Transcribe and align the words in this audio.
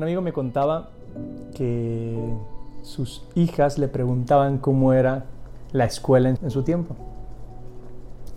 Un 0.00 0.04
amigo 0.04 0.22
me 0.22 0.32
contaba 0.32 0.88
que 1.54 2.18
sus 2.80 3.22
hijas 3.34 3.76
le 3.76 3.86
preguntaban 3.86 4.56
cómo 4.56 4.94
era 4.94 5.26
la 5.72 5.84
escuela 5.84 6.30
en 6.30 6.50
su 6.50 6.62
tiempo. 6.62 6.96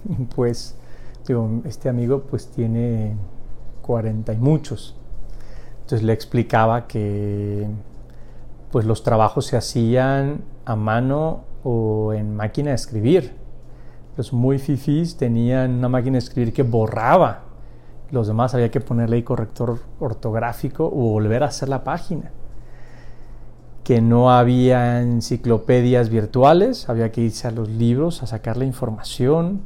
Pues, 0.35 0.75
este 1.63 1.87
amigo 1.87 2.23
pues 2.23 2.47
tiene 2.47 3.15
40 3.81 4.33
y 4.33 4.37
muchos. 4.39 4.97
Entonces 5.83 6.03
le 6.03 6.11
explicaba 6.11 6.85
que 6.85 7.69
pues 8.69 8.85
los 8.85 9.03
trabajos 9.03 9.45
se 9.45 9.55
hacían 9.55 10.41
a 10.65 10.75
mano 10.75 11.45
o 11.63 12.11
en 12.11 12.35
máquina 12.35 12.71
de 12.71 12.75
escribir. 12.75 13.37
Los 14.17 14.33
muy 14.33 14.59
fifís 14.59 15.15
tenían 15.15 15.75
una 15.75 15.87
máquina 15.87 16.15
de 16.15 16.25
escribir 16.25 16.51
que 16.51 16.63
borraba 16.63 17.52
los 18.11 18.27
demás 18.27 18.53
había 18.53 18.69
que 18.71 18.81
ponerle 18.81 19.17
ahí 19.17 19.23
corrector 19.23 19.79
ortográfico 19.99 20.85
o 20.85 21.11
volver 21.11 21.43
a 21.43 21.47
hacer 21.47 21.69
la 21.69 21.83
página. 21.83 22.31
Que 23.83 24.01
no 24.01 24.31
había 24.31 25.01
enciclopedias 25.01 26.09
virtuales, 26.09 26.89
había 26.89 27.11
que 27.11 27.21
irse 27.21 27.47
a 27.47 27.51
los 27.51 27.69
libros 27.69 28.23
a 28.23 28.27
sacar 28.27 28.57
la 28.57 28.65
información. 28.65 29.61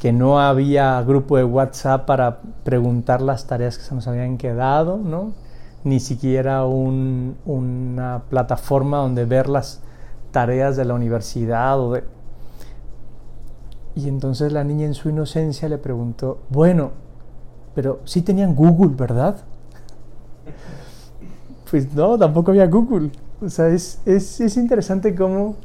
que 0.00 0.12
no 0.12 0.40
había 0.40 1.00
grupo 1.02 1.36
de 1.36 1.44
WhatsApp 1.44 2.06
para 2.06 2.40
preguntar 2.64 3.22
las 3.22 3.46
tareas 3.46 3.78
que 3.78 3.84
se 3.84 3.94
nos 3.94 4.08
habían 4.08 4.36
quedado, 4.36 4.96
¿no? 4.98 5.32
Ni 5.84 6.00
siquiera 6.00 6.64
una 6.66 8.22
plataforma 8.28 8.98
donde 8.98 9.24
ver 9.26 9.48
las 9.48 9.80
tareas 10.32 10.76
de 10.76 10.84
la 10.84 10.94
universidad 10.94 11.80
o 11.80 11.92
de 11.92 12.04
y 13.98 14.08
entonces 14.08 14.52
la 14.52 14.62
niña 14.62 14.86
en 14.86 14.94
su 14.94 15.08
inocencia 15.08 15.68
le 15.68 15.76
preguntó, 15.76 16.38
bueno, 16.50 16.92
pero 17.74 17.98
sí 18.04 18.22
tenían 18.22 18.54
Google, 18.54 18.94
¿verdad? 18.94 19.38
Pues 21.68 21.92
no, 21.92 22.16
tampoco 22.16 22.52
había 22.52 22.66
Google. 22.66 23.10
O 23.42 23.50
sea, 23.50 23.68
es, 23.68 24.00
es, 24.06 24.56
interesante 24.56 25.14
cómo, 25.14 25.56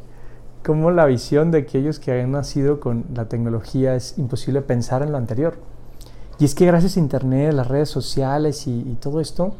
cómo, 0.62 0.92
la 0.92 1.06
visión 1.06 1.50
de 1.50 1.60
aquellos 1.60 1.98
que 1.98 2.12
han 2.12 2.32
nacido 2.32 2.82
con 2.82 3.06
la 3.16 3.30
tecnología 3.30 3.96
es 3.96 4.18
imposible 4.18 4.62
pensar 4.62 5.02
en 5.02 5.14
lo 5.14 5.18
anterior. 5.18 5.56
Y 6.40 6.44
es 6.46 6.56
que 6.56 6.66
gracias 6.66 6.98
a 6.98 7.00
Internet, 7.00 7.54
las 7.54 7.70
redes 7.70 7.88
sociales 7.88 8.68
y 8.68 8.98
todo 9.00 9.22
esto, 9.22 9.54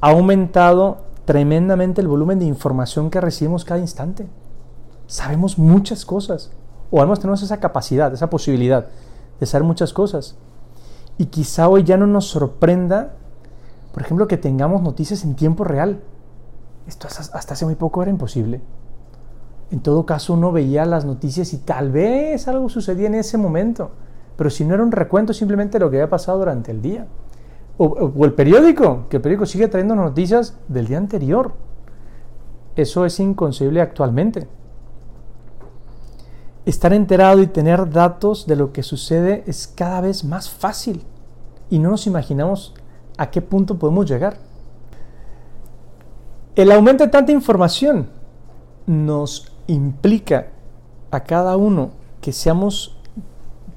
ha 0.00 0.10
aumentado 0.10 0.98
tremendamente 1.24 2.00
el 2.02 2.06
volumen 2.06 2.38
de 2.38 2.44
información 2.44 3.10
que 3.10 3.20
recibimos 3.20 3.64
cada 3.64 3.80
instante. 3.80 4.28
Sabemos 5.08 5.58
muchas 5.58 6.04
cosas 6.04 6.52
o 6.90 7.00
al 7.00 7.06
menos 7.06 7.20
tenemos 7.20 7.42
esa 7.42 7.60
capacidad, 7.60 8.12
esa 8.12 8.30
posibilidad 8.30 8.86
de 9.38 9.46
saber 9.46 9.66
muchas 9.66 9.92
cosas. 9.92 10.36
Y 11.18 11.26
quizá 11.26 11.68
hoy 11.68 11.84
ya 11.84 11.96
no 11.96 12.06
nos 12.06 12.26
sorprenda, 12.26 13.12
por 13.92 14.02
ejemplo, 14.02 14.26
que 14.26 14.36
tengamos 14.36 14.82
noticias 14.82 15.24
en 15.24 15.34
tiempo 15.34 15.64
real. 15.64 16.00
Esto 16.86 17.06
hasta 17.08 17.54
hace 17.54 17.64
muy 17.64 17.74
poco 17.74 18.02
era 18.02 18.10
imposible. 18.10 18.60
En 19.70 19.80
todo 19.80 20.04
caso, 20.04 20.34
uno 20.34 20.50
veía 20.50 20.84
las 20.84 21.04
noticias 21.04 21.52
y 21.52 21.58
tal 21.58 21.92
vez 21.92 22.48
algo 22.48 22.68
sucedía 22.68 23.06
en 23.06 23.14
ese 23.14 23.38
momento. 23.38 23.90
Pero 24.36 24.50
si 24.50 24.64
no 24.64 24.74
era 24.74 24.82
un 24.82 24.90
recuento 24.90 25.32
simplemente 25.32 25.78
de 25.78 25.84
lo 25.84 25.90
que 25.90 25.98
había 25.98 26.10
pasado 26.10 26.38
durante 26.38 26.72
el 26.72 26.82
día. 26.82 27.06
O, 27.78 27.86
o 27.86 28.24
el 28.24 28.32
periódico, 28.32 29.06
que 29.08 29.16
el 29.16 29.22
periódico 29.22 29.46
sigue 29.46 29.68
trayendo 29.68 29.94
noticias 29.94 30.58
del 30.68 30.86
día 30.86 30.98
anterior. 30.98 31.52
Eso 32.74 33.04
es 33.04 33.20
inconcebible 33.20 33.80
actualmente 33.80 34.48
estar 36.70 36.92
enterado 36.92 37.42
y 37.42 37.46
tener 37.46 37.90
datos 37.90 38.46
de 38.46 38.56
lo 38.56 38.72
que 38.72 38.82
sucede 38.82 39.44
es 39.46 39.66
cada 39.66 40.00
vez 40.00 40.24
más 40.24 40.48
fácil 40.48 41.02
y 41.68 41.78
no 41.78 41.90
nos 41.90 42.06
imaginamos 42.06 42.74
a 43.18 43.30
qué 43.30 43.42
punto 43.42 43.78
podemos 43.78 44.08
llegar. 44.08 44.38
El 46.54 46.72
aumento 46.72 47.04
de 47.04 47.10
tanta 47.10 47.32
información 47.32 48.08
nos 48.86 49.52
implica 49.66 50.48
a 51.10 51.20
cada 51.24 51.56
uno 51.56 51.90
que 52.20 52.32
seamos 52.32 52.96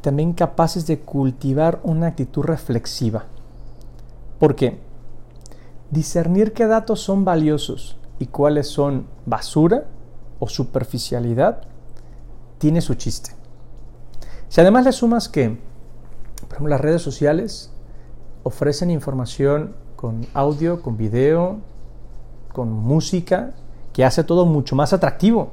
también 0.02 0.34
capaces 0.34 0.86
de 0.86 1.00
cultivar 1.00 1.80
una 1.84 2.08
actitud 2.08 2.44
reflexiva. 2.44 3.26
¿Por 4.40 4.56
qué? 4.56 4.80
Discernir 5.90 6.54
qué 6.54 6.68
datos 6.68 7.00
son 7.00 7.26
valiosos 7.26 7.98
y 8.20 8.28
cuáles 8.28 8.68
son 8.68 9.08
basura 9.26 9.86
o 10.40 10.48
superficialidad 10.48 11.73
tiene 12.58 12.82
su 12.82 12.96
chiste. 12.96 13.32
Si 14.50 14.62
además 14.62 14.86
le 14.86 14.92
sumas 14.92 15.30
que, 15.30 15.50
por 16.42 16.52
ejemplo, 16.52 16.70
las 16.70 16.82
redes 16.82 17.02
sociales 17.02 17.72
ofrecen 18.44 18.92
información 18.92 19.76
con 19.96 20.28
audio, 20.34 20.82
con 20.82 20.98
video, 20.98 21.60
con 22.52 22.72
música, 22.72 23.54
que 23.94 24.04
hace 24.04 24.24
todo 24.24 24.46
mucho 24.46 24.76
más 24.76 24.94
atractivo. 24.94 25.52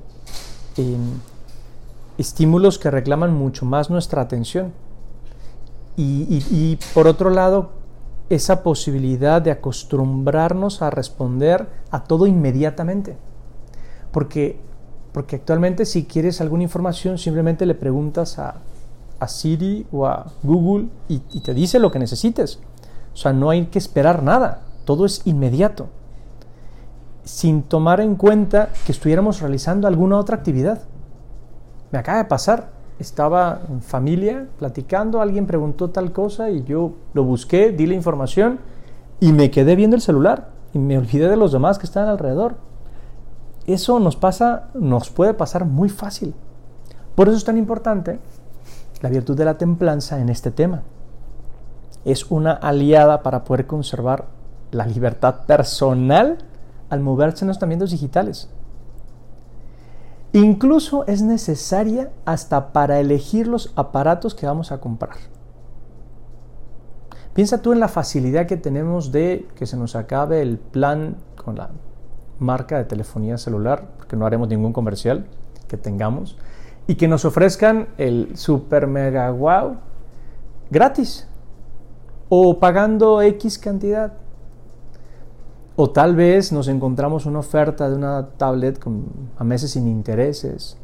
estímulos 2.18 2.78
que 2.78 2.90
reclaman 2.90 3.32
mucho 3.32 3.64
más 3.64 3.90
nuestra 3.90 4.22
atención. 4.22 4.72
Y, 5.96 6.42
y, 6.50 6.78
por 6.94 7.06
otro 7.06 7.30
lado, 7.30 7.70
esa 8.28 8.62
posibilidad 8.62 9.42
de 9.42 9.50
acostumbrarnos 9.50 10.82
a 10.82 10.90
responder 10.90 11.68
a 11.90 12.04
todo 12.04 12.26
inmediatamente. 12.26 13.16
Porque 14.10 14.60
porque 15.12 15.36
actualmente 15.36 15.84
si 15.84 16.04
quieres 16.04 16.40
alguna 16.40 16.62
información 16.62 17.18
simplemente 17.18 17.66
le 17.66 17.74
preguntas 17.74 18.38
a, 18.38 18.56
Siri 19.26 19.86
o 19.92 20.06
a 20.06 20.32
Google 20.42 20.88
y, 21.06 21.18
te 21.18 21.52
dice 21.52 21.78
lo 21.78 21.90
que 21.90 21.98
necesites. 21.98 22.58
O 23.12 23.16
sea, 23.16 23.34
no 23.34 23.50
hay 23.50 23.66
que 23.66 23.78
esperar 23.78 24.22
nada. 24.22 24.62
Todo 24.86 25.04
es 25.04 25.20
inmediato. 25.26 25.88
Sin 27.24 27.62
tomar 27.62 28.00
en 28.00 28.14
cuenta 28.14 28.70
que 28.86 28.92
estuviéramos 28.92 29.42
realizando 29.42 29.86
alguna 29.86 30.16
otra 30.16 30.36
actividad. 30.36 30.84
Me 31.92 31.98
acaba 31.98 32.16
de 32.16 32.24
pasar. 32.24 32.70
Estaba 32.98 33.60
en 33.68 33.82
familia 33.82 34.46
platicando, 34.58 35.20
alguien 35.20 35.46
preguntó 35.46 35.90
tal 35.90 36.12
cosa 36.12 36.50
y 36.50 36.64
yo 36.64 36.92
lo 37.12 37.24
busqué, 37.24 37.72
di 37.72 37.86
la 37.86 37.94
información 37.94 38.60
y 39.20 39.32
me 39.32 39.50
quedé 39.50 39.76
viendo 39.76 39.96
el 39.96 40.02
celular 40.02 40.50
y 40.72 40.78
me 40.78 40.96
olvidé 40.96 41.28
de 41.28 41.36
los 41.36 41.52
demás 41.52 41.78
que 41.78 41.86
estaban 41.86 42.08
alrededor. 42.08 42.56
Eso 43.72 44.00
nos 44.00 44.16
pasa, 44.16 44.70
nos 44.74 45.10
puede 45.10 45.34
pasar 45.34 45.64
muy 45.64 45.88
fácil. 45.88 46.34
Por 47.14 47.28
eso 47.28 47.36
es 47.36 47.44
tan 47.44 47.56
importante 47.56 48.18
la 49.00 49.08
virtud 49.08 49.36
de 49.36 49.44
la 49.44 49.58
templanza 49.58 50.20
en 50.20 50.28
este 50.28 50.50
tema. 50.50 50.82
Es 52.04 52.30
una 52.30 52.52
aliada 52.52 53.22
para 53.22 53.44
poder 53.44 53.66
conservar 53.66 54.26
la 54.72 54.86
libertad 54.86 55.46
personal 55.46 56.38
al 56.88 57.00
moverse 57.00 57.44
en 57.44 57.48
los 57.48 57.62
ambientes 57.62 57.90
digitales. 57.90 58.48
Incluso 60.32 61.06
es 61.06 61.22
necesaria 61.22 62.10
hasta 62.24 62.72
para 62.72 63.00
elegir 63.00 63.46
los 63.46 63.72
aparatos 63.76 64.34
que 64.34 64.46
vamos 64.46 64.72
a 64.72 64.80
comprar. 64.80 65.16
Piensa 67.34 67.62
tú 67.62 67.72
en 67.72 67.80
la 67.80 67.88
facilidad 67.88 68.46
que 68.46 68.56
tenemos 68.56 69.12
de 69.12 69.46
que 69.54 69.66
se 69.66 69.76
nos 69.76 69.94
acabe 69.94 70.42
el 70.42 70.58
plan 70.58 71.16
con 71.36 71.56
la 71.56 71.70
marca 72.40 72.78
de 72.78 72.84
telefonía 72.84 73.38
celular, 73.38 73.92
porque 73.96 74.16
no 74.16 74.26
haremos 74.26 74.48
ningún 74.48 74.72
comercial 74.72 75.26
que 75.68 75.76
tengamos, 75.76 76.36
y 76.86 76.96
que 76.96 77.06
nos 77.06 77.24
ofrezcan 77.24 77.88
el 77.98 78.36
super 78.36 78.88
mega 78.88 79.30
wow 79.30 79.76
gratis 80.70 81.28
o 82.28 82.58
pagando 82.58 83.22
X 83.22 83.58
cantidad. 83.58 84.14
O 85.76 85.90
tal 85.90 86.14
vez 86.14 86.52
nos 86.52 86.68
encontramos 86.68 87.26
una 87.26 87.38
oferta 87.40 87.88
de 87.88 87.96
una 87.96 88.28
tablet 88.36 88.78
con, 88.78 89.04
a 89.36 89.44
meses 89.44 89.72
sin 89.72 89.88
intereses 89.88 90.76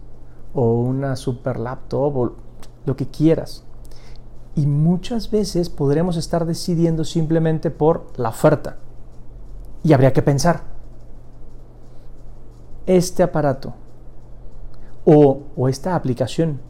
o 0.55 0.81
una 0.81 1.17
super 1.17 1.59
laptop 1.59 2.17
o 2.17 2.33
lo 2.85 2.97
que 2.97 3.07
quieras. 3.07 3.65
Y 4.55 4.67
muchas 4.67 5.31
veces 5.31 5.69
podremos 5.69 6.17
estar 6.17 6.47
decidiendo 6.47 7.05
simplemente 7.05 7.71
por 7.71 8.07
la 8.17 8.31
oferta. 8.31 8.79
Y 9.85 9.93
habría 9.93 10.13
que 10.13 10.23
pensar, 10.23 10.63
este 12.87 13.23
aparato 13.23 13.75
o, 15.07 15.69
esta 15.69 15.95
aplicación, 15.95 16.61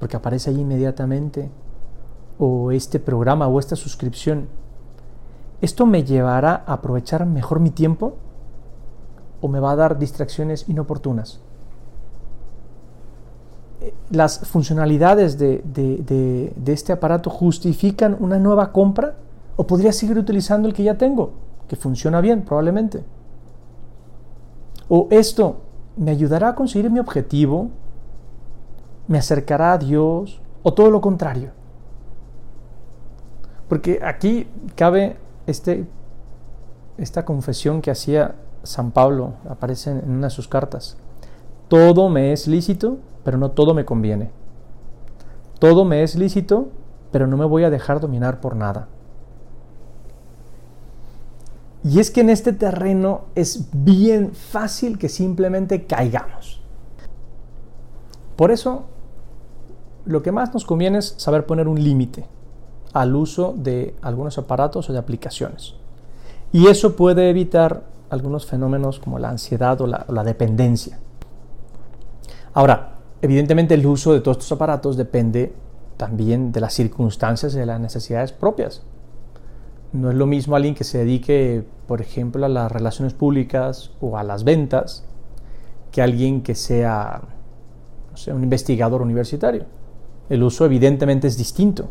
porque 0.00 0.16
aparece 0.16 0.50
ahí 0.50 0.60
inmediatamente, 0.60 1.50
o 2.38 2.72
este 2.72 2.98
programa 2.98 3.46
o 3.46 3.60
esta 3.60 3.76
suscripción, 3.76 4.48
¿esto 5.60 5.86
me 5.86 6.02
llevará 6.02 6.64
a 6.66 6.74
aprovechar 6.74 7.24
mejor 7.24 7.60
mi 7.60 7.70
tiempo 7.70 8.16
o 9.40 9.46
me 9.46 9.60
va 9.60 9.70
a 9.70 9.76
dar 9.76 9.98
distracciones 9.98 10.68
inoportunas? 10.68 11.40
Eh, 13.80 13.94
las 14.10 14.40
funcionalidades 14.40 15.38
de, 15.38 15.62
de, 15.64 16.72
este 16.72 16.92
aparato 16.92 17.30
justifican 17.30 18.16
una 18.18 18.40
nueva 18.40 18.72
compra 18.72 19.14
o 19.56 19.66
podría 19.68 19.92
seguir 19.92 20.18
utilizando 20.18 20.66
el 20.66 20.74
que 20.74 20.82
ya 20.82 20.98
tengo, 20.98 21.30
que 21.68 21.76
funciona 21.76 22.20
bien 22.20 22.42
probablemente. 22.42 23.04
O 24.88 25.08
esto 25.10 25.60
me 25.96 26.10
ayudará 26.10 26.50
a 26.50 26.54
conseguir 26.54 26.90
mi 26.90 26.98
objetivo, 26.98 27.70
me 29.06 29.18
acercará 29.18 29.72
a 29.72 29.78
Dios, 29.78 30.40
o 30.62 30.72
todo 30.74 30.90
lo 30.90 31.00
contrario. 31.00 31.50
Porque 33.68 34.00
aquí 34.02 34.46
cabe 34.74 35.16
este 35.46 35.86
esta 36.96 37.24
confesión 37.24 37.80
que 37.80 37.90
hacía 37.90 38.36
San 38.62 38.92
Pablo, 38.92 39.34
aparece 39.48 39.90
en 39.90 40.10
una 40.10 40.28
de 40.28 40.30
sus 40.30 40.48
cartas. 40.48 40.96
Todo 41.68 42.08
me 42.08 42.32
es 42.32 42.46
lícito, 42.46 42.98
pero 43.24 43.36
no 43.36 43.50
todo 43.50 43.74
me 43.74 43.84
conviene. 43.84 44.30
Todo 45.58 45.84
me 45.84 46.02
es 46.02 46.14
lícito, 46.14 46.68
pero 47.10 47.26
no 47.26 47.36
me 47.36 47.44
voy 47.44 47.64
a 47.64 47.70
dejar 47.70 48.00
dominar 48.00 48.40
por 48.40 48.54
nada. 48.54 48.88
Y 51.84 52.00
es 52.00 52.10
que 52.10 52.22
en 52.22 52.30
este 52.30 52.54
terreno 52.54 53.26
es 53.34 53.68
bien 53.72 54.32
fácil 54.32 54.98
que 54.98 55.10
simplemente 55.10 55.84
caigamos. 55.84 56.62
Por 58.36 58.50
eso, 58.50 58.84
lo 60.06 60.22
que 60.22 60.32
más 60.32 60.52
nos 60.52 60.64
conviene 60.64 60.98
es 60.98 61.14
saber 61.18 61.44
poner 61.44 61.68
un 61.68 61.82
límite 61.82 62.26
al 62.94 63.14
uso 63.14 63.54
de 63.56 63.94
algunos 64.00 64.38
aparatos 64.38 64.88
o 64.88 64.92
de 64.92 64.98
aplicaciones. 64.98 65.74
Y 66.52 66.68
eso 66.68 66.96
puede 66.96 67.28
evitar 67.28 67.84
algunos 68.08 68.46
fenómenos 68.46 68.98
como 68.98 69.18
la 69.18 69.28
ansiedad 69.28 69.80
o 69.80 69.86
la, 69.86 70.24
dependencia. 70.24 70.98
Ahora, 72.54 72.94
evidentemente 73.20 73.74
el 73.74 73.84
uso 73.86 74.12
de 74.12 74.20
todos 74.20 74.38
estos 74.38 74.52
aparatos 74.52 74.96
depende 74.96 75.52
también 75.96 76.52
de 76.52 76.60
las 76.60 76.72
circunstancias 76.72 77.54
y 77.54 77.58
de 77.58 77.66
las 77.66 77.80
necesidades 77.80 78.32
propias. 78.32 78.82
No 79.94 80.10
es 80.10 80.16
lo 80.16 80.26
mismo 80.26 80.56
alguien 80.56 80.74
que 80.74 80.82
se 80.82 80.98
dedique, 80.98 81.64
por 81.86 82.00
ejemplo, 82.00 82.44
a 82.44 82.48
las 82.48 82.70
relaciones 82.70 83.14
públicas 83.14 83.92
o 84.00 84.18
a 84.18 84.24
las 84.24 84.42
ventas, 84.42 85.06
que 85.92 86.02
alguien 86.02 86.42
que 86.42 86.56
sea 86.56 87.22
un 88.26 88.42
investigador 88.42 89.02
universitario. 89.02 89.66
El 90.28 90.42
uso 90.42 90.64
evidentemente 90.64 91.28
es 91.28 91.38
distinto. 91.38 91.90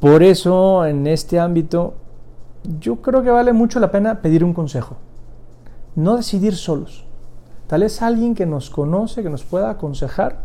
Por 0.00 0.24
eso, 0.24 0.84
en 0.84 1.06
este 1.06 1.38
ámbito, 1.38 1.94
yo 2.80 2.96
creo 2.96 3.22
que 3.22 3.30
vale 3.30 3.52
mucho 3.52 3.78
la 3.78 3.92
pena 3.92 4.20
pedir 4.20 4.42
un 4.42 4.52
consejo. 4.52 4.96
No 5.94 6.16
decidir 6.16 6.56
solos. 6.56 7.06
Tal 7.68 7.82
vez 7.82 8.02
alguien 8.02 8.34
que 8.34 8.46
nos 8.46 8.68
conoce, 8.68 9.22
que 9.22 9.30
nos 9.30 9.44
pueda 9.44 9.70
aconsejar, 9.70 10.40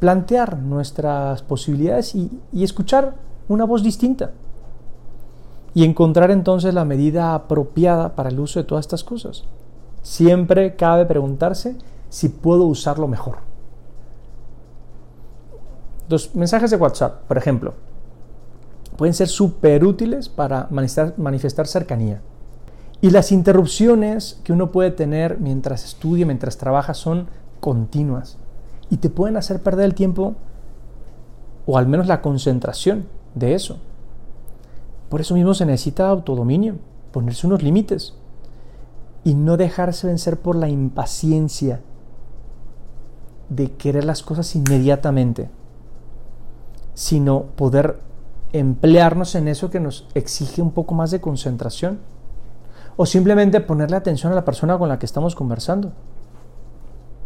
plantear 0.00 0.58
nuestras 0.58 1.40
posibilidades 1.40 2.14
y 2.14 2.62
escuchar 2.62 3.14
una 3.48 3.64
voz 3.64 3.82
distinta. 3.82 4.32
Y 5.74 5.84
encontrar 5.84 6.30
entonces 6.30 6.74
la 6.74 6.84
medida 6.84 7.34
apropiada 7.34 8.14
para 8.14 8.28
el 8.28 8.40
uso 8.40 8.60
de 8.60 8.64
todas 8.64 8.84
estas 8.84 9.04
cosas. 9.04 9.44
Siempre 10.02 10.76
cabe 10.76 11.06
preguntarse 11.06 11.76
si 12.10 12.28
puedo 12.28 12.64
usarlo 12.64 13.08
mejor. 13.08 13.38
Los 16.08 16.34
mensajes 16.34 16.70
de 16.70 16.76
WhatsApp, 16.76 17.22
por 17.26 17.38
ejemplo, 17.38 17.74
pueden 18.96 19.14
ser 19.14 19.28
súper 19.28 19.84
útiles 19.84 20.28
para 20.28 20.68
manifestar, 20.70 21.66
cercanía. 21.66 22.20
Y 23.00 23.10
las 23.10 23.32
interrupciones 23.32 24.40
que 24.44 24.52
uno 24.52 24.70
puede 24.70 24.90
tener 24.90 25.38
mientras 25.40 25.84
estudia, 25.84 26.26
mientras 26.26 26.58
trabaja, 26.58 26.94
son 26.94 27.28
continuas 27.60 28.36
y 28.90 28.98
te 28.98 29.08
pueden 29.08 29.36
hacer 29.36 29.62
perder 29.62 29.86
el 29.86 29.94
tiempo 29.94 30.34
o 31.64 31.78
al 31.78 31.86
menos 31.86 32.06
la 32.06 32.20
concentración 32.20 33.06
de 33.34 33.54
eso. 33.54 33.78
Por 35.12 35.20
eso 35.20 35.34
mismo 35.34 35.52
se 35.52 35.66
necesita 35.66 36.08
autodominio, 36.08 36.76
ponerse 37.10 37.46
unos 37.46 37.62
límites 37.62 38.14
y 39.24 39.34
no 39.34 39.58
dejarse 39.58 40.06
vencer 40.06 40.40
por 40.40 40.56
la 40.56 40.70
impaciencia 40.70 41.80
de 43.50 43.72
querer 43.72 44.04
las 44.04 44.22
cosas 44.22 44.56
inmediatamente, 44.56 45.50
sino 46.94 47.42
poder 47.42 48.00
emplearnos 48.54 49.34
en 49.34 49.48
eso 49.48 49.68
que 49.68 49.80
nos 49.80 50.08
exige 50.14 50.62
un 50.62 50.70
poco 50.70 50.94
más 50.94 51.10
de 51.10 51.20
concentración. 51.20 51.98
O 52.96 53.04
simplemente 53.04 53.60
ponerle 53.60 53.96
atención 53.96 54.32
a 54.32 54.34
la 54.34 54.46
persona 54.46 54.78
con 54.78 54.88
la 54.88 54.98
que 54.98 55.04
estamos 55.04 55.34
conversando. 55.34 55.92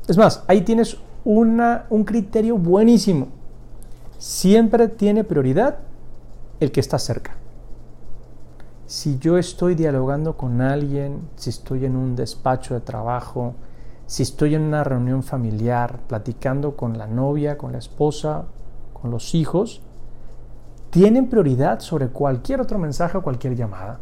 Es 0.08 0.16
más, 0.16 0.42
ahí 0.48 0.62
tienes 0.62 0.96
un 1.24 2.04
criterio 2.04 2.58
buenísimo. 2.58 3.28
Siempre 4.18 4.88
tiene 4.88 5.22
prioridad 5.22 5.78
el 6.58 6.72
que 6.72 6.80
está 6.80 6.98
cerca. 6.98 7.36
Si 8.86 9.18
yo 9.18 9.36
estoy 9.36 9.74
dialogando 9.74 10.36
con 10.36 10.60
alguien, 10.60 11.28
si 11.34 11.50
estoy 11.50 11.84
en 11.84 11.96
un 11.96 12.14
despacho 12.14 12.74
de 12.74 12.80
trabajo, 12.80 13.54
si 14.06 14.22
estoy 14.22 14.54
en 14.54 14.62
una 14.62 14.84
reunión 14.84 15.24
familiar, 15.24 15.98
platicando 16.06 16.76
con 16.76 16.96
la 16.96 17.08
novia, 17.08 17.58
con 17.58 17.72
la 17.72 17.78
esposa, 17.78 18.44
con 18.92 19.10
los 19.10 19.34
hijos, 19.34 19.82
tienen 20.90 21.28
prioridad 21.28 21.80
sobre 21.80 22.08
cualquier 22.08 22.60
otro 22.60 22.78
mensaje 22.78 23.18
o 23.18 23.22
cualquier 23.22 23.56
llamada. 23.56 23.98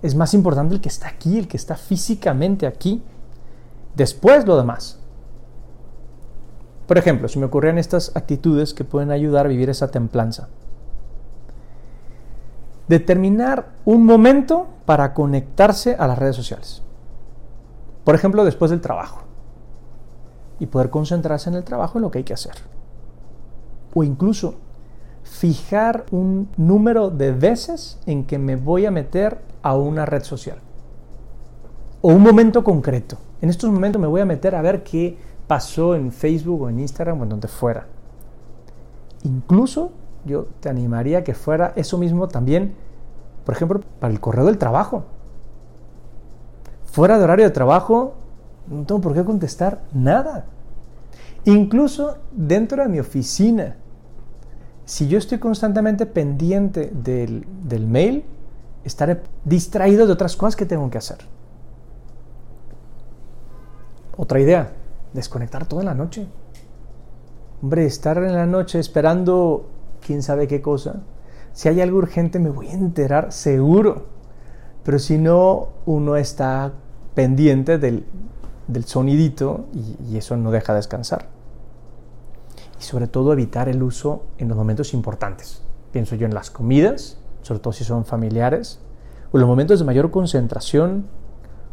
Es 0.00 0.14
más 0.14 0.32
importante 0.32 0.74
el 0.74 0.80
que 0.80 0.88
está 0.88 1.08
aquí, 1.08 1.38
el 1.38 1.46
que 1.46 1.58
está 1.58 1.76
físicamente 1.76 2.66
aquí. 2.66 3.02
Después 3.94 4.46
lo 4.46 4.56
demás. 4.56 4.98
Por 6.86 6.96
ejemplo, 6.96 7.28
si 7.28 7.38
me 7.38 7.46
ocurrían 7.46 7.76
estas 7.76 8.16
actitudes 8.16 8.72
que 8.72 8.84
pueden 8.84 9.10
ayudar 9.10 9.44
a 9.44 9.50
vivir 9.50 9.68
esa 9.68 9.90
templanza. 9.90 10.48
Determinar 12.88 13.72
un 13.84 14.04
momento 14.04 14.68
para 14.84 15.14
conectarse 15.14 15.96
a 15.98 16.06
las 16.06 16.18
redes 16.18 16.36
sociales. 16.36 16.82
Por 18.04 18.14
ejemplo, 18.14 18.44
después 18.44 18.70
del 18.70 18.80
trabajo. 18.80 19.22
Y 20.60 20.66
poder 20.66 20.90
concentrarse 20.90 21.48
en 21.48 21.56
el 21.56 21.64
trabajo 21.64 21.98
en 21.98 22.02
lo 22.02 22.10
que 22.10 22.18
hay 22.18 22.24
que 22.24 22.34
hacer. 22.34 22.54
O 23.94 24.04
incluso 24.04 24.56
fijar 25.22 26.04
un 26.10 26.48
número 26.56 27.10
de 27.10 27.32
veces 27.32 27.98
en 28.06 28.24
que 28.24 28.38
me 28.38 28.56
voy 28.56 28.86
a 28.86 28.90
meter 28.90 29.40
a 29.62 29.74
una 29.74 30.04
red 30.04 30.22
social. 30.22 30.58
O 32.02 32.08
un 32.08 32.22
momento 32.22 32.62
concreto. 32.62 33.16
En 33.40 33.48
estos 33.48 33.70
momentos 33.70 34.00
me 34.00 34.06
voy 34.06 34.20
a 34.20 34.26
meter 34.26 34.54
a 34.54 34.62
ver 34.62 34.82
qué 34.82 35.18
pasó 35.46 35.94
en 35.94 36.12
Facebook 36.12 36.62
o 36.62 36.68
en 36.68 36.80
Instagram 36.80 37.20
o 37.20 37.22
en 37.24 37.30
donde 37.30 37.48
fuera. 37.48 37.86
Incluso 39.22 39.92
yo 40.24 40.46
te 40.60 40.68
animaría 40.68 41.18
a 41.18 41.24
que 41.24 41.34
fuera 41.34 41.72
eso 41.76 41.98
mismo 41.98 42.28
también, 42.28 42.74
por 43.44 43.54
ejemplo, 43.54 43.80
para 44.00 44.12
el 44.12 44.20
correo 44.20 44.46
del 44.46 44.58
trabajo. 44.58 45.04
Fuera 46.86 47.18
de 47.18 47.24
horario 47.24 47.44
de 47.44 47.50
trabajo, 47.50 48.14
no 48.68 48.84
tengo 48.84 49.00
por 49.00 49.14
qué 49.14 49.24
contestar 49.24 49.82
nada. 49.92 50.46
Incluso 51.44 52.18
dentro 52.32 52.82
de 52.82 52.88
mi 52.88 53.00
oficina, 53.00 53.76
si 54.84 55.08
yo 55.08 55.18
estoy 55.18 55.38
constantemente 55.38 56.06
pendiente 56.06 56.90
del, 56.92 57.86
mail, 57.86 58.24
estaré 58.84 59.22
distraído 59.44 60.06
de 60.06 60.12
otras 60.12 60.36
cosas 60.36 60.56
que 60.56 60.66
tengo 60.66 60.90
que 60.90 60.98
hacer. 60.98 61.18
Otra 64.16 64.40
idea, 64.40 64.72
desconectar 65.12 65.66
toda 65.66 65.82
la 65.82 65.94
noche. 65.94 66.26
Hombre, 67.62 67.86
estar 67.86 68.18
en 68.18 68.34
la 68.34 68.46
noche 68.46 68.78
esperando 68.78 69.68
quién 70.04 70.22
sabe 70.22 70.46
qué 70.46 70.60
cosa. 70.60 71.02
Si 71.52 71.68
hay 71.68 71.80
algo 71.80 71.98
urgente 71.98 72.38
me 72.38 72.50
voy 72.50 72.68
a 72.68 72.74
enterar 72.74 73.32
seguro. 73.32 74.06
Pero 74.82 74.98
si 74.98 75.18
no, 75.18 75.68
uno 75.86 76.16
está 76.16 76.72
pendiente 77.14 77.78
del, 77.78 78.04
sonidito 78.84 79.66
y, 79.72 79.96
y 80.12 80.16
eso 80.18 80.36
no 80.36 80.50
deja 80.50 80.74
descansar 80.74 81.28
y 82.78 82.82
sobre 82.82 83.06
todo 83.06 83.32
evitar 83.32 83.68
el 83.68 83.82
uso 83.82 84.24
en 84.38 84.48
los 84.48 84.56
momentos 84.56 84.94
importantes. 84.94 85.62
Pienso 85.92 86.16
yo 86.16 86.26
en 86.26 86.34
las 86.34 86.50
comidas, 86.50 87.18
sobre 87.42 87.60
todo 87.60 87.72
si 87.72 87.84
son 87.84 88.04
familiares, 88.04 88.80
o 89.32 89.38
los 89.38 89.48
momentos 89.48 89.78
de 89.78 89.84
mayor 89.84 90.10
concentración, 90.10 91.06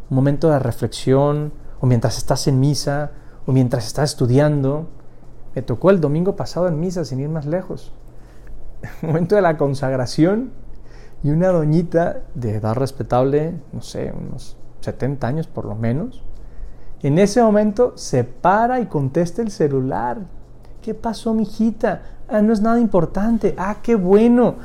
un 0.09 0.15
momento 0.15 0.49
de 0.49 0.59
reflexión, 0.59 1.53
o 1.79 1.85
mientras 1.85 2.17
estás 2.17 2.47
en 2.47 2.59
misa, 2.59 3.11
o 3.45 3.51
mientras 3.51 3.87
estás 3.87 4.11
estudiando. 4.11 4.87
Me 5.55 5.61
tocó 5.61 5.89
el 5.89 5.99
domingo 5.99 6.35
pasado 6.35 6.67
en 6.67 6.79
misa, 6.79 7.05
sin 7.05 7.19
ir 7.19 7.29
más 7.29 7.45
lejos. 7.45 7.93
Momento 9.01 9.35
de 9.35 9.41
la 9.41 9.57
consagración 9.57 10.51
y 11.23 11.29
una 11.29 11.49
doñita 11.49 12.21
de 12.33 12.55
edad 12.55 12.75
respetable, 12.75 13.53
no 13.73 13.81
sé, 13.81 14.13
unos 14.17 14.57
70 14.81 15.27
años 15.27 15.47
por 15.47 15.65
lo 15.65 15.75
menos, 15.75 16.23
en 17.03 17.17
ese 17.17 17.41
momento 17.41 17.93
se 17.95 18.23
para 18.23 18.79
y 18.79 18.85
contesta 18.85 19.41
el 19.41 19.51
celular. 19.51 20.19
¿Qué 20.81 20.93
pasó, 20.93 21.33
mijita? 21.33 22.01
Ah, 22.27 22.41
no 22.41 22.53
es 22.53 22.61
nada 22.61 22.79
importante. 22.79 23.55
Ah, 23.57 23.77
qué 23.81 23.95
bueno. 23.95 24.55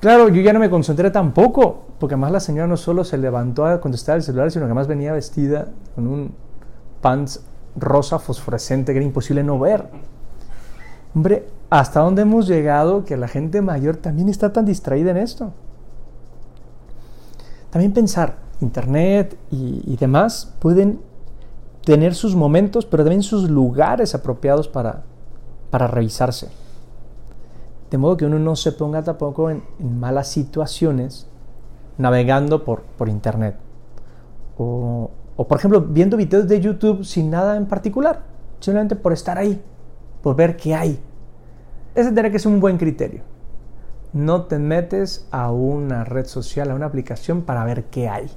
Claro, 0.00 0.28
yo 0.28 0.42
ya 0.42 0.52
no 0.52 0.58
me 0.58 0.68
concentré 0.68 1.10
tampoco, 1.10 1.86
porque 1.98 2.14
además 2.14 2.32
la 2.32 2.40
señora 2.40 2.66
no 2.66 2.76
solo 2.76 3.04
se 3.04 3.18
levantó 3.18 3.66
a 3.66 3.80
contestar 3.80 4.16
el 4.16 4.22
celular, 4.22 4.50
sino 4.50 4.64
que 4.64 4.66
además 4.66 4.86
venía 4.86 5.12
vestida 5.12 5.68
con 5.94 6.06
un 6.06 6.34
pants 7.00 7.44
rosa 7.76 8.18
fosforescente 8.18 8.92
que 8.92 8.98
era 8.98 9.06
imposible 9.06 9.42
no 9.42 9.58
ver. 9.58 9.88
Hombre, 11.14 11.46
¿hasta 11.70 12.00
dónde 12.00 12.22
hemos 12.22 12.46
llegado 12.46 13.04
que 13.04 13.16
la 13.16 13.28
gente 13.28 13.62
mayor 13.62 13.96
también 13.96 14.28
está 14.28 14.52
tan 14.52 14.64
distraída 14.64 15.10
en 15.10 15.16
esto? 15.16 15.52
También 17.70 17.92
pensar, 17.92 18.36
Internet 18.60 19.36
y, 19.50 19.96
demás 19.96 20.54
pueden 20.60 21.00
tener 21.84 22.14
sus 22.14 22.34
momentos, 22.34 22.86
pero 22.86 23.02
también 23.02 23.22
sus 23.22 23.50
lugares 23.50 24.14
apropiados 24.14 24.68
para, 24.68 25.02
para 25.70 25.86
revisarse. 25.86 26.48
De 27.90 27.98
modo 27.98 28.16
que 28.16 28.26
uno 28.26 28.38
no 28.38 28.56
se 28.56 28.72
ponga 28.72 29.02
tampoco 29.02 29.50
en, 29.50 29.62
malas 29.80 30.28
situaciones 30.28 31.26
navegando 31.98 32.64
por, 32.64 32.82
por 32.82 33.08
internet. 33.08 33.56
O, 34.56 35.10
o, 35.36 35.48
por 35.48 35.58
ejemplo, 35.58 35.80
viendo 35.80 36.16
videos 36.16 36.46
de 36.46 36.60
YouTube 36.60 37.04
sin 37.04 37.30
nada 37.30 37.56
en 37.56 37.66
particular, 37.66 38.22
simplemente 38.60 38.96
por 38.96 39.12
estar 39.12 39.36
ahí, 39.36 39.60
por 40.22 40.36
ver 40.36 40.56
qué 40.56 40.74
hay. 40.74 41.00
Ese 41.94 42.12
tiene 42.12 42.30
que 42.30 42.38
ser 42.38 42.50
un 42.50 42.60
buen 42.60 42.76
criterio. 42.76 43.22
No 44.12 44.44
te 44.44 44.58
metes 44.58 45.26
a 45.30 45.50
una 45.50 46.04
red 46.04 46.26
social, 46.26 46.70
a 46.70 46.74
una 46.74 46.86
aplicación 46.86 47.42
para 47.42 47.64
ver 47.64 47.84
qué 47.84 48.08
hay, 48.08 48.30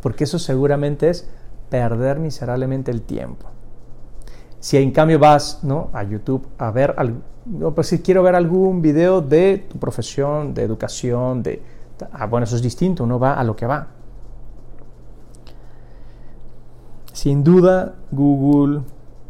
porque 0.00 0.24
eso 0.24 0.38
seguramente 0.38 1.10
es 1.10 1.28
perder 1.70 2.18
miserablemente 2.18 2.90
el 2.90 3.02
tiempo. 3.02 3.46
Si 4.60 4.76
en 4.78 4.92
cambio 4.92 5.18
vas 5.18 5.60
¿no? 5.62 5.90
a 5.92 6.02
YouTube 6.04 6.46
a 6.56 6.70
ver, 6.70 6.94
pues 7.74 7.88
si 7.88 8.00
quiero 8.00 8.22
ver 8.22 8.34
algún 8.34 8.80
video 8.80 9.20
de 9.20 9.66
tu 9.68 9.78
profesión, 9.78 10.54
de 10.54 10.62
educación, 10.62 11.42
de... 11.42 11.62
Ah, 12.12 12.26
bueno, 12.26 12.44
eso 12.44 12.56
es 12.56 12.62
distinto, 12.62 13.04
uno 13.04 13.18
va 13.18 13.34
a 13.34 13.44
lo 13.44 13.54
que 13.54 13.66
va. 13.66 13.88
Sin 17.12 17.44
duda, 17.44 17.94
Google, 18.10 18.82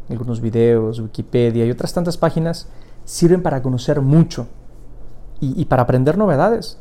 algunos 0.09 0.41
videos, 0.41 1.01
Wikipedia 1.01 1.67
y 1.67 1.71
otras 1.71 1.93
tantas 1.93 2.17
páginas 2.17 2.69
sirven 3.05 3.43
para 3.43 3.63
conocer 3.63 4.01
mucho 4.01 4.47
y, 5.41 5.65
para 5.67 5.83
aprender 5.83 6.17
novedades. 6.17 6.79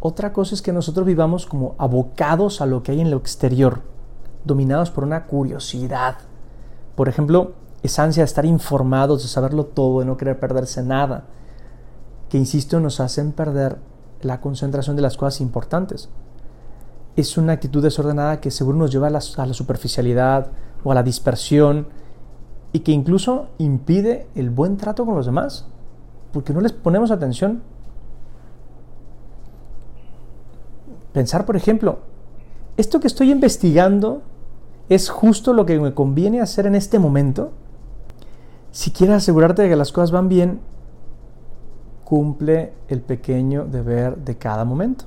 Otra 0.00 0.32
cosa 0.32 0.54
es 0.54 0.62
que 0.62 0.72
nosotros 0.72 1.04
vivamos 1.04 1.46
como 1.46 1.74
abocados 1.78 2.60
a 2.60 2.66
lo 2.66 2.82
que 2.82 2.92
hay 2.92 3.00
en 3.00 3.10
lo 3.10 3.16
exterior, 3.16 3.82
dominados 4.44 4.90
por 4.90 5.04
una 5.04 5.26
curiosidad. 5.26 6.16
Por 6.94 7.08
ejemplo, 7.08 7.52
esa 7.82 8.04
ansia 8.04 8.22
de 8.22 8.26
estar 8.26 8.46
informados, 8.46 9.22
de 9.22 9.28
saberlo 9.28 9.66
todo, 9.66 10.00
de 10.00 10.06
no 10.06 10.16
querer 10.16 10.38
perderse 10.38 10.82
nada, 10.82 11.24
que, 12.28 12.38
insisto, 12.38 12.78
nos 12.80 13.00
hacen 13.00 13.32
perder 13.32 13.78
la 14.22 14.40
concentración 14.40 14.96
de 14.96 15.02
las 15.02 15.16
cosas 15.16 15.40
importantes. 15.40 16.08
Es 17.16 17.36
una 17.36 17.54
actitud 17.54 17.82
desordenada 17.82 18.40
que 18.40 18.50
seguro 18.50 18.78
nos 18.78 18.92
lleva 18.92 19.08
a 19.08 19.10
la 19.10 19.54
superficialidad 19.54 20.52
o 20.84 20.92
a 20.92 20.94
la 20.94 21.02
dispersión 21.02 21.88
y 22.72 22.80
que 22.80 22.92
incluso 22.92 23.48
impide 23.58 24.26
el 24.34 24.50
buen 24.50 24.76
trato 24.76 25.04
con 25.04 25.14
los 25.14 25.26
demás, 25.26 25.66
porque 26.32 26.52
no 26.52 26.60
les 26.60 26.72
ponemos 26.72 27.10
atención 27.10 27.62
Pensar, 31.12 31.44
por 31.44 31.56
ejemplo, 31.56 31.98
¿esto 32.76 33.00
que 33.00 33.08
estoy 33.08 33.32
investigando 33.32 34.22
es 34.88 35.10
justo 35.10 35.52
lo 35.52 35.66
que 35.66 35.78
me 35.78 35.94
conviene 35.94 36.40
hacer 36.40 36.66
en 36.66 36.74
este 36.74 36.98
momento? 36.98 37.50
Si 38.70 38.92
quieres 38.92 39.16
asegurarte 39.16 39.62
de 39.62 39.68
que 39.68 39.76
las 39.76 39.90
cosas 39.90 40.12
van 40.12 40.28
bien, 40.28 40.60
cumple 42.04 42.72
el 42.88 43.00
pequeño 43.00 43.64
deber 43.64 44.18
de 44.18 44.36
cada 44.36 44.64
momento. 44.64 45.04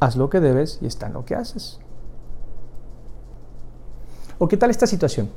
Haz 0.00 0.16
lo 0.16 0.30
que 0.30 0.40
debes 0.40 0.78
y 0.80 0.86
está 0.86 1.08
en 1.08 1.12
lo 1.12 1.24
que 1.26 1.34
haces. 1.34 1.78
¿O 4.38 4.48
qué 4.48 4.56
tal 4.56 4.70
esta 4.70 4.86
situación? 4.86 5.28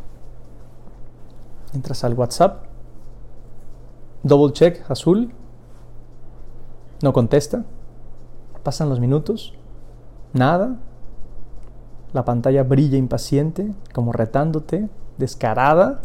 Entras 1.74 2.04
al 2.04 2.14
WhatsApp, 2.14 2.66
double 4.24 4.54
check 4.54 4.90
azul, 4.90 5.34
no 7.02 7.14
contesta, 7.14 7.66
pasan 8.64 8.90
los 8.90 9.00
minutos, 9.00 9.54
Nada. 10.34 10.78
La 12.12 12.26
pantalla 12.26 12.64
brilla 12.64 12.98
impaciente, 12.98 13.72
como 13.94 14.12
retándote, 14.12 14.90
descarada. 15.18 16.02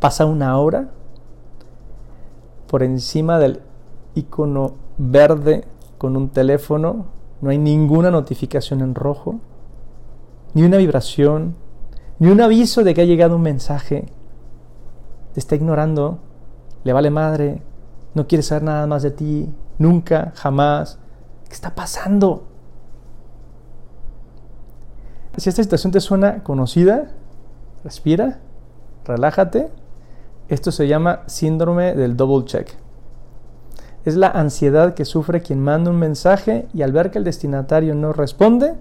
Pasa 0.00 0.24
una 0.26 0.58
hora. 0.58 0.88
Por 2.66 2.82
encima 2.82 3.38
del 3.38 3.60
icono 4.14 4.74
verde 4.96 5.64
con 5.98 6.16
un 6.16 6.30
teléfono 6.30 7.06
no 7.40 7.50
hay 7.50 7.58
ninguna 7.58 8.10
notificación 8.10 8.80
en 8.80 8.94
rojo, 8.94 9.40
ni 10.54 10.62
una 10.62 10.78
vibración, 10.78 11.54
ni 12.18 12.28
un 12.28 12.40
aviso 12.40 12.84
de 12.84 12.94
que 12.94 13.02
ha 13.02 13.04
llegado 13.04 13.36
un 13.36 13.42
mensaje. 13.42 14.06
Te 15.34 15.40
está 15.40 15.54
ignorando, 15.54 16.18
le 16.84 16.92
vale 16.92 17.10
madre, 17.10 17.62
no 18.14 18.26
quiere 18.26 18.42
saber 18.42 18.64
nada 18.64 18.86
más 18.86 19.02
de 19.02 19.10
ti, 19.10 19.54
nunca, 19.78 20.32
jamás. 20.34 20.98
¿Qué 21.48 21.54
está 21.54 21.74
pasando? 21.74 22.44
Si 25.36 25.48
esta 25.48 25.62
situación 25.62 25.92
te 25.92 26.00
suena 26.00 26.42
conocida, 26.42 27.10
respira, 27.84 28.40
relájate. 29.04 29.70
Esto 30.48 30.70
se 30.72 30.86
llama 30.86 31.22
síndrome 31.26 31.94
del 31.94 32.16
double 32.16 32.44
check. 32.44 32.68
Es 34.04 34.16
la 34.16 34.28
ansiedad 34.28 34.94
que 34.94 35.04
sufre 35.04 35.40
quien 35.40 35.60
manda 35.60 35.90
un 35.90 35.98
mensaje 35.98 36.66
y 36.74 36.82
al 36.82 36.92
ver 36.92 37.10
que 37.10 37.18
el 37.18 37.24
destinatario 37.24 37.94
no 37.94 38.12
responde, 38.12 38.74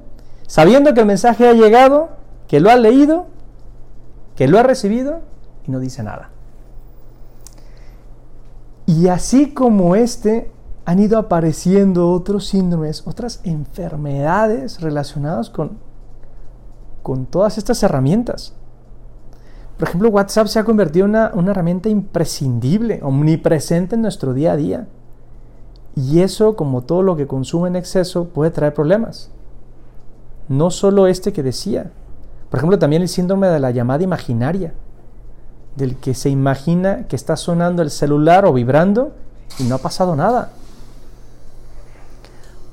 sabiendo 0.48 0.93
que 0.93 1.01
el 1.01 1.05
mensaje 1.05 1.48
ha 1.48 1.53
llegado, 1.53 2.10
que 2.48 2.60
lo 2.60 2.70
ha 2.70 2.75
leído, 2.75 3.27
que 4.36 4.48
lo 4.48 4.60
ha 4.60 4.63
recibido 4.63 5.22
y 5.65 5.72
no 5.72 5.79
dice 5.79 6.03
nada. 6.03 6.31
Y 8.91 9.07
así 9.07 9.53
como 9.53 9.95
este, 9.95 10.51
han 10.86 11.00
ido 11.00 11.17
apareciendo 11.17 12.12
otros 12.12 12.48
síndromes, 12.48 13.03
otras 13.05 13.39
enfermedades 13.43 14.81
relacionadas 14.81 15.50
con 15.50 15.77
con 17.01 17.25
todas 17.25 17.57
estas 17.57 17.81
herramientas. 17.83 18.53
Por 19.77 19.88
ejemplo, 19.88 20.10
WhatsApp 20.10 20.48
se 20.48 20.60
ha 20.60 20.63
convertido 20.63 21.05
en 21.05 21.12
una, 21.12 21.31
una, 21.33 21.51
herramienta 21.51 21.89
imprescindible, 21.89 23.00
omnipresente 23.01 23.95
en 23.95 24.01
nuestro 24.01 24.33
día 24.33 24.51
a 24.51 24.57
día. 24.57 24.88
Y 25.95 26.19
eso, 26.19 26.55
como 26.55 26.83
todo 26.83 27.01
lo 27.01 27.15
que 27.15 27.27
consume 27.27 27.69
en 27.69 27.75
exceso, 27.75 28.25
puede 28.25 28.51
traer 28.51 28.74
problemas. 28.74 29.31
No 30.48 30.69
solo 30.69 31.07
este 31.07 31.33
que 31.33 31.43
decía. 31.43 31.91
Por 32.50 32.60
ejemplo, 32.60 32.77
también 32.77 33.01
el 33.01 33.07
síndrome 33.07 33.48
de 33.48 33.60
la 33.60 33.71
llamada 33.71 34.03
imaginaria, 34.03 34.74
del 35.75 35.97
que 35.97 36.13
se 36.13 36.29
imagina 36.29 37.07
que 37.07 37.15
está 37.15 37.35
sonando 37.35 37.81
el 37.81 37.91
celular 37.91 38.45
o 38.45 38.53
vibrando 38.53 39.13
y 39.59 39.63
no 39.63 39.75
ha 39.75 39.79
pasado 39.79 40.15
nada. 40.15 40.51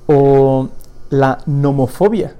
O 0.07 0.69
la 1.11 1.39
nomofobia, 1.47 2.35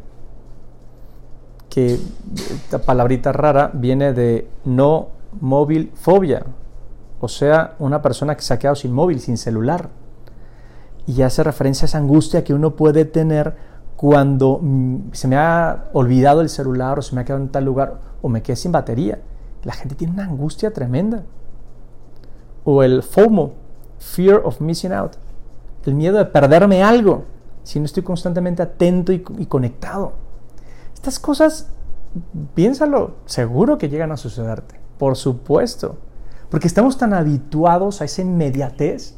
que 1.69 1.99
esta 2.35 2.79
palabrita 2.79 3.33
rara 3.33 3.71
viene 3.73 4.13
de 4.13 4.49
no 4.65 5.09
móvil 5.41 5.93
fobia, 5.95 6.45
o 7.21 7.29
sea, 7.29 7.75
una 7.79 8.01
persona 8.01 8.37
que 8.37 8.43
se 8.43 8.55
ha 8.55 8.59
quedado 8.59 8.77
sin 8.77 8.93
móvil, 8.93 9.21
sin 9.21 9.37
celular. 9.37 9.91
Y 11.07 11.23
hace 11.23 11.43
referencia 11.43 11.85
a 11.85 11.89
esa 11.89 11.99
angustia 11.99 12.45
que 12.45 12.55
uno 12.55 12.77
puede 12.77 13.05
tener 13.05 13.57
cuando 13.97 14.61
mm, 14.63 15.13
se 15.13 15.27
me 15.27 15.37
ha 15.37 15.89
olvidado 15.93 16.41
el 16.41 16.49
celular 16.49 16.99
o 16.99 17.03
se 17.03 17.15
me 17.15 17.23
ha 17.23 17.25
quedado 17.25 17.43
en 17.43 17.49
tal 17.49 17.65
lugar 17.65 17.95
o 18.23 18.29
me 18.29 18.43
quedé 18.43 18.57
sin 18.57 18.73
batería. 18.73 19.19
La 19.65 19.73
gente 19.73 19.95
tiene 19.95 20.15
una 20.15 20.25
angustia 20.25 20.73
tremenda. 20.73 21.25
O 22.65 22.83
el 22.83 23.03
FOMO, 23.03 23.55
Fear 23.99 24.43
of 24.45 24.61
Missing 24.61 24.93
Out, 24.93 25.17
el 25.85 25.95
miedo 25.95 26.19
de 26.19 26.27
perderme 26.27 26.83
algo 26.83 27.25
si 27.63 27.79
no 27.79 27.87
estoy 27.87 28.03
constantemente 28.03 28.63
atento 28.63 29.13
y, 29.13 29.21
conectado. 29.21 30.13
Estas 30.95 31.19
cosas, 31.19 31.69
piénsalo, 32.55 33.17
seguro 33.27 33.77
que 33.77 33.89
llegan 33.89 34.11
a 34.11 34.17
sucederte, 34.17 34.81
por 34.99 35.17
supuesto, 35.17 35.99
porque 36.51 36.67
estamos 36.67 36.97
tan 36.97 37.13
habituados 37.13 38.01
a 38.01 38.07
esa 38.07 38.23
inmediatez 38.23 39.17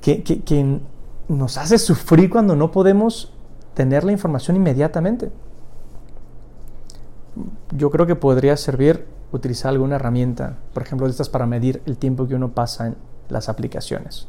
que, 0.00 0.80
nos 1.26 1.56
hace 1.56 1.78
sufrir 1.78 2.28
cuando 2.30 2.54
no 2.54 2.70
podemos 2.70 3.32
tener 3.72 4.04
la 4.04 4.12
información 4.12 4.56
inmediatamente. 4.56 5.32
Yo 7.72 7.90
creo 7.90 8.06
que 8.06 8.14
podría 8.14 8.56
servir 8.56 9.06
utilizar 9.36 9.72
alguna 9.72 9.96
herramienta, 9.96 10.58
por 10.72 10.82
ejemplo, 10.82 11.06
estas 11.06 11.28
para 11.28 11.46
medir 11.46 11.82
el 11.86 11.98
tiempo 11.98 12.26
que 12.26 12.34
uno 12.34 12.52
pasa 12.52 12.88
en 12.88 12.96
las 13.28 13.48
aplicaciones. 13.48 14.28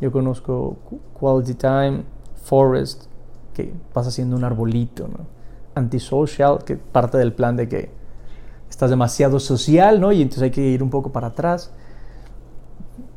Yo 0.00 0.10
conozco 0.10 0.76
Quality 1.18 1.54
Time, 1.54 2.04
Forest, 2.42 3.04
que 3.52 3.72
vas 3.94 4.06
haciendo 4.06 4.36
un 4.36 4.44
arbolito, 4.44 5.06
¿no? 5.08 5.34
antisocial, 5.74 6.64
que 6.64 6.76
parte 6.76 7.18
del 7.18 7.32
plan 7.32 7.56
de 7.56 7.68
que 7.68 7.90
estás 8.70 8.90
demasiado 8.90 9.40
social, 9.40 10.00
¿no? 10.00 10.12
Y 10.12 10.22
entonces 10.22 10.44
hay 10.44 10.50
que 10.50 10.62
ir 10.62 10.82
un 10.82 10.90
poco 10.90 11.12
para 11.12 11.28
atrás. 11.28 11.72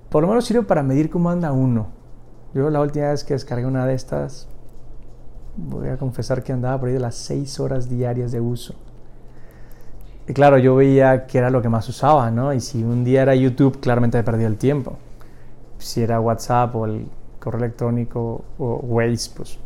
Por 0.09 0.23
lo 0.23 0.29
menos 0.29 0.45
sirve 0.45 0.63
para 0.63 0.83
medir 0.83 1.09
cómo 1.09 1.29
anda 1.29 1.51
uno. 1.51 1.87
Yo 2.53 2.69
la 2.69 2.81
última 2.81 3.09
vez 3.09 3.23
que 3.23 3.33
descargué 3.33 3.65
una 3.65 3.85
de 3.85 3.93
estas, 3.93 4.47
voy 5.55 5.89
a 5.89 5.97
confesar 5.97 6.43
que 6.43 6.53
andaba 6.53 6.79
por 6.79 6.89
ahí 6.89 6.93
de 6.93 6.99
las 6.99 7.15
6 7.15 7.59
horas 7.59 7.89
diarias 7.89 8.31
de 8.31 8.41
uso. 8.41 8.75
Claro, 10.33 10.57
yo 10.57 10.75
veía 10.75 11.25
que 11.25 11.37
era 11.37 11.49
lo 11.49 11.61
que 11.61 11.69
más 11.69 11.87
usaba, 11.87 12.29
¿no? 12.31 12.53
Y 12.53 12.59
si 12.59 12.83
un 12.83 13.05
día 13.05 13.21
era 13.21 13.33
YouTube, 13.33 13.79
claramente 13.79 14.21
perdido 14.23 14.49
el 14.49 14.57
tiempo. 14.57 14.97
Si 15.77 16.01
era 16.01 16.19
WhatsApp 16.19 16.75
o 16.75 16.85
el 16.85 17.07
correo 17.39 17.59
electrónico 17.59 18.43
o 18.57 18.75
Waze, 18.83 19.31
pues 19.35 19.57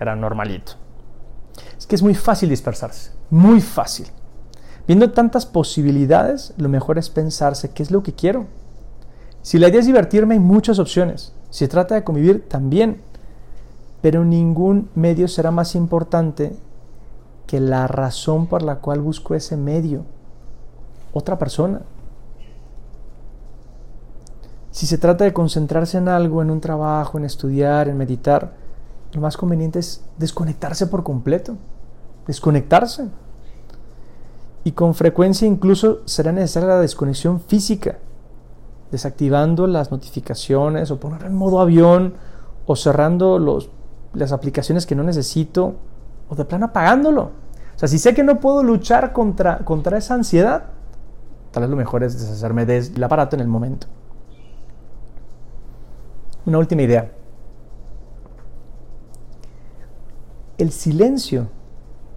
era 0.00 0.16
normalito. 0.16 0.72
Es 1.78 1.86
que 1.86 1.94
es 1.94 2.02
muy 2.02 2.14
fácil 2.14 2.48
dispersarse, 2.48 3.12
muy 3.30 3.60
fácil. 3.60 4.08
Viendo 4.88 5.12
tantas 5.12 5.46
posibilidades, 5.46 6.52
lo 6.56 6.68
mejor 6.68 6.98
es 6.98 7.10
pensarse 7.10 7.70
qué 7.70 7.82
es 7.82 7.90
lo 7.90 8.02
que 8.02 8.14
quiero. 8.14 8.46
Si 9.42 9.58
la 9.58 9.68
idea 9.68 9.80
es 9.80 9.86
divertirme, 9.86 10.34
hay 10.34 10.40
muchas 10.40 10.78
opciones. 10.78 11.32
Si 11.50 11.68
trata 11.68 11.94
de 11.94 12.04
convivir, 12.04 12.48
también. 12.48 13.02
pero 14.00 14.24
ningún 14.24 14.90
medio 14.94 15.28
será 15.28 15.50
más 15.50 15.74
importante 15.74 16.56
que 17.48 17.60
la 17.60 17.88
razón 17.88 18.46
por 18.46 18.62
la 18.62 18.76
cual 18.76 19.00
busco 19.00 19.34
ese 19.34 19.56
medio. 19.56 20.04
Otra 21.14 21.38
persona. 21.38 21.80
Si 24.70 24.86
se 24.86 24.98
trata 24.98 25.24
de 25.24 25.32
concentrarse 25.32 25.96
en 25.96 26.08
algo, 26.08 26.42
en 26.42 26.50
un 26.50 26.60
trabajo, 26.60 27.16
en 27.18 27.24
estudiar, 27.24 27.88
en 27.88 27.96
meditar, 27.96 28.52
lo 29.12 29.22
más 29.22 29.38
conveniente 29.38 29.78
es 29.78 30.04
desconectarse 30.18 30.86
por 30.86 31.02
completo. 31.02 31.56
Desconectarse. 32.26 33.08
Y 34.62 34.72
con 34.72 34.94
frecuencia 34.94 35.48
incluso 35.48 36.02
será 36.04 36.32
necesaria 36.32 36.68
la 36.68 36.80
desconexión 36.80 37.40
física, 37.40 37.96
desactivando 38.92 39.66
las 39.66 39.90
notificaciones 39.90 40.90
o 40.90 41.00
poner 41.00 41.24
en 41.24 41.34
modo 41.34 41.60
avión 41.60 42.12
o 42.66 42.76
cerrando 42.76 43.38
los, 43.38 43.70
las 44.12 44.32
aplicaciones 44.32 44.84
que 44.84 44.94
no 44.94 45.02
necesito 45.02 45.76
o 46.28 46.34
de 46.34 46.44
plano 46.44 46.66
apagándolo. 46.66 47.22
O 47.22 47.78
sea, 47.78 47.88
si 47.88 47.98
sé 47.98 48.14
que 48.14 48.24
no 48.24 48.40
puedo 48.40 48.62
luchar 48.62 49.12
contra, 49.12 49.58
contra 49.58 49.98
esa 49.98 50.14
ansiedad, 50.14 50.64
tal 51.52 51.62
vez 51.62 51.70
lo 51.70 51.76
mejor 51.76 52.02
es 52.02 52.18
deshacerme 52.18 52.66
del 52.66 53.02
aparato 53.02 53.36
en 53.36 53.40
el 53.40 53.48
momento. 53.48 53.86
Una 56.44 56.58
última 56.58 56.82
idea. 56.82 57.12
El 60.56 60.72
silencio 60.72 61.48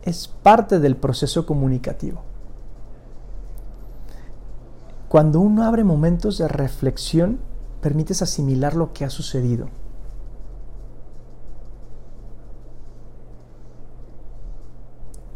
es 0.04 0.28
parte 0.28 0.80
del 0.80 0.96
proceso 0.96 1.46
comunicativo. 1.46 2.24
Cuando 5.10 5.42
uno 5.42 5.66
abre 5.66 5.84
momentos 5.84 6.38
de 6.38 6.48
reflexión, 6.48 7.40
permites 7.82 8.22
asimilar 8.22 8.76
lo 8.76 8.94
que 8.94 9.06
ha 9.06 9.10
sucedido. 9.10 9.68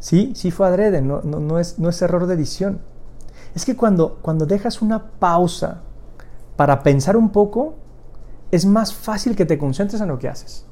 Sí, 0.06 0.34
sí 0.36 0.52
fue 0.52 0.68
adrede, 0.68 1.02
no, 1.02 1.24
no, 1.24 1.58
es, 1.58 1.80
no 1.80 1.90
es 1.90 2.00
error 2.00 2.28
de 2.28 2.36
edición. 2.36 2.80
Es 3.56 3.66
que 3.66 3.76
cuando, 3.76 4.20
cuando 4.22 4.46
dejas 4.46 4.84
una 4.84 5.04
pausa 5.04 5.82
para 6.56 6.84
pensar 6.84 7.18
un 7.18 7.32
poco, 7.32 7.74
es 8.52 8.68
más 8.68 8.94
fácil 8.94 9.36
que 9.36 9.48
te 9.48 9.58
concentres 9.58 10.00
en 10.04 10.10
lo 10.10 10.20
que 10.20 10.30
haces. 10.30 10.68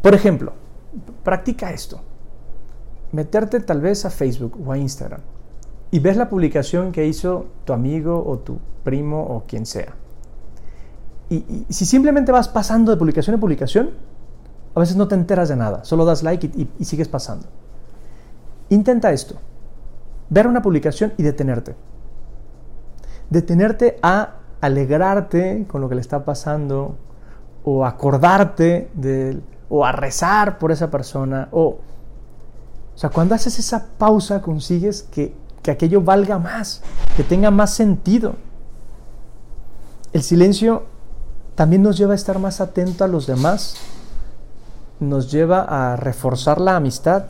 Por 0.00 0.14
ejemplo, 0.14 0.52
practica 1.24 1.72
esto. 1.72 2.02
Meterte 3.10 3.58
tal 3.58 3.80
vez 3.80 4.04
a 4.04 4.10
Facebook 4.10 4.56
o 4.64 4.70
a 4.70 4.78
Instagram 4.78 5.22
y 5.90 5.98
ves 5.98 6.16
la 6.16 6.28
publicación 6.28 6.92
que 6.92 7.08
hizo 7.08 7.46
tu 7.64 7.72
amigo 7.72 8.24
o 8.24 8.38
tu 8.38 8.60
primo 8.84 9.20
o 9.24 9.42
quien 9.44 9.66
sea. 9.66 9.96
Y, 11.28 11.66
si 11.68 11.84
simplemente 11.84 12.30
vas 12.30 12.46
pasando 12.46 12.92
de 12.92 12.96
publicación 12.96 13.34
en 13.34 13.40
publicación, 13.40 13.90
a 14.72 14.78
veces 14.78 14.94
no 14.94 15.08
te 15.08 15.16
enteras 15.16 15.48
de 15.48 15.56
nada, 15.56 15.84
solo 15.84 16.04
das 16.04 16.22
like 16.22 16.48
y 16.78 16.84
sigues 16.84 17.08
pasando. 17.08 17.48
Intenta 18.70 19.12
esto, 19.12 19.36
ver 20.30 20.46
una 20.46 20.62
publicación 20.62 21.12
y 21.18 21.22
detenerte. 21.22 21.76
Detenerte 23.28 23.98
a 24.02 24.36
alegrarte 24.60 25.66
con 25.68 25.80
lo 25.80 25.88
que 25.88 25.94
le 25.94 26.00
está 26.00 26.24
pasando, 26.24 26.96
o 27.64 27.84
acordarte 27.84 28.90
de 28.94 29.40
o 29.68 29.84
a 29.84 29.92
rezar 29.92 30.58
por 30.58 30.72
esa 30.72 30.90
persona, 30.90 31.48
o, 31.52 31.78
o 32.94 32.98
sea, 32.98 33.10
cuando 33.10 33.36
haces 33.36 33.58
esa 33.58 33.86
pausa 33.98 34.42
consigues 34.42 35.02
que, 35.04 35.32
que 35.62 35.70
aquello 35.70 36.00
valga 36.00 36.38
más, 36.38 36.82
que 37.16 37.22
tenga 37.22 37.52
más 37.52 37.72
sentido. 37.72 38.34
El 40.12 40.24
silencio 40.24 40.86
también 41.54 41.82
nos 41.82 41.96
lleva 41.96 42.12
a 42.12 42.16
estar 42.16 42.40
más 42.40 42.60
atento 42.60 43.04
a 43.04 43.08
los 43.08 43.28
demás, 43.28 43.76
nos 44.98 45.30
lleva 45.30 45.92
a 45.92 45.94
reforzar 45.94 46.60
la 46.60 46.74
amistad, 46.74 47.26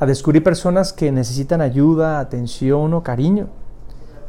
a 0.00 0.06
descubrir 0.06 0.42
personas 0.42 0.92
que 0.92 1.10
necesitan 1.10 1.60
ayuda, 1.60 2.20
atención 2.20 2.94
o 2.94 3.02
cariño. 3.02 3.48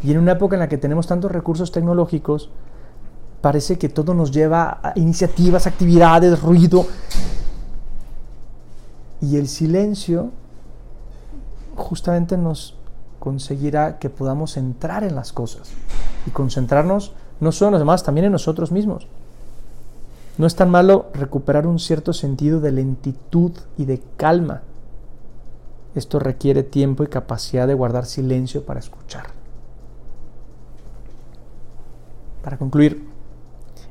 Y 0.01 0.11
en 0.11 0.17
una 0.17 0.33
época 0.33 0.55
en 0.55 0.61
la 0.61 0.69
que 0.69 0.77
tenemos 0.77 1.07
tantos 1.07 1.31
recursos 1.31 1.71
tecnológicos, 1.71 2.49
parece 3.41 3.77
que 3.77 3.89
todo 3.89 4.13
nos 4.13 4.31
lleva 4.31 4.79
a 4.81 4.93
iniciativas, 4.95 5.67
actividades, 5.67 6.41
ruido. 6.41 6.85
Y 9.21 9.37
el 9.37 9.47
silencio 9.47 10.31
justamente 11.75 12.37
nos 12.37 12.75
conseguirá 13.19 13.99
que 13.99 14.09
podamos 14.09 14.57
entrar 14.57 15.03
en 15.03 15.15
las 15.15 15.33
cosas 15.33 15.71
y 16.25 16.31
concentrarnos 16.31 17.13
no 17.39 17.51
solo 17.51 17.67
en 17.67 17.71
los 17.73 17.81
demás, 17.81 18.03
también 18.03 18.25
en 18.25 18.31
nosotros 18.31 18.71
mismos. 18.71 19.07
No 20.37 20.47
es 20.47 20.55
tan 20.55 20.69
malo 20.69 21.07
recuperar 21.13 21.67
un 21.67 21.79
cierto 21.79 22.13
sentido 22.13 22.61
de 22.61 22.71
lentitud 22.71 23.51
y 23.77 23.85
de 23.85 24.01
calma. 24.17 24.61
Esto 25.95 26.19
requiere 26.19 26.63
tiempo 26.63 27.03
y 27.03 27.07
capacidad 27.07 27.67
de 27.67 27.73
guardar 27.73 28.05
silencio 28.05 28.63
para 28.65 28.79
escuchar. 28.79 29.27
Para 32.43 32.57
concluir, 32.57 33.05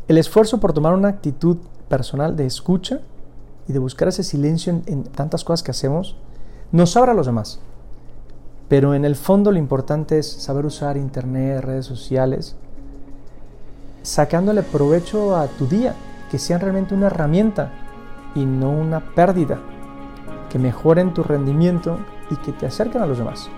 el 0.07 0.17
esfuerzo 0.17 0.59
por 0.59 0.73
tomar 0.73 0.95
una 0.95 1.09
actitud 1.09 1.59
personal 1.89 2.37
de 2.37 2.47
escucha 2.47 3.01
y 3.69 3.73
de 3.73 3.79
buscar 3.79 4.09
ese 4.09 4.23
silencio 4.23 4.81
en, 4.87 5.05
tantas 5.05 5.45
cosas 5.45 5.63
que 5.63 5.71
hacemos 5.71 6.17
nos 6.73 6.97
abra 6.97 7.13
a 7.13 7.15
los 7.15 7.27
demás. 7.27 7.61
Pero 8.69 8.95
en 8.95 9.05
el 9.05 9.17
fondo 9.17 9.51
lo 9.53 9.59
importante 9.59 10.19
es 10.19 10.27
saber 10.27 10.67
usar 10.67 10.97
internet, 10.97 11.63
redes 11.63 11.87
sociales, 11.87 12.57
sacándole 14.03 14.63
provecho 14.63 15.37
a 15.37 15.47
tu 15.47 15.67
día, 15.67 15.95
que 16.31 16.39
sean 16.39 16.61
realmente 16.61 16.95
una 16.95 17.07
herramienta 17.07 17.71
y 18.35 18.45
no 18.45 18.71
una 18.71 19.15
pérdida, 19.15 19.59
que 20.51 20.59
mejoren 20.59 21.15
tu 21.15 21.23
rendimiento 21.23 21.99
y 22.31 22.37
que 22.37 22.53
te 22.53 22.67
acerquen 22.67 23.03
a 23.03 23.07
los 23.07 23.19
demás. 23.19 23.51